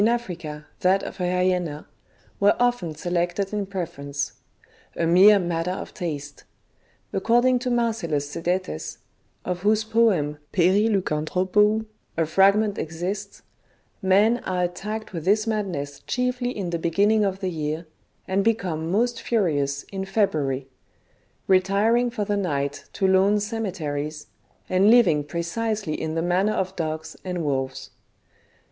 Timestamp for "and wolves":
27.23-27.91